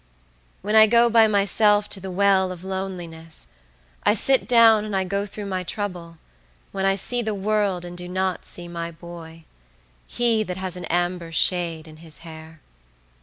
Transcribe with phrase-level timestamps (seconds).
[0.63, 3.49] When I go by myself to the Well of Loneliness,
[4.01, 6.17] I sit down and I go through my trouble;
[6.71, 9.43] when I see the world and do not see my boy,
[10.07, 12.61] he that has an amber shade in his hair.